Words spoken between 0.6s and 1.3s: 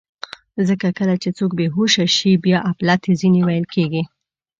ځکه کله چې